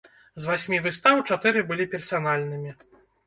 З 0.43 0.47
васьмі 0.51 0.79
выстаў 0.85 1.19
чатыры 1.29 1.61
былі 1.69 1.85
персанальнымі. 1.93 2.73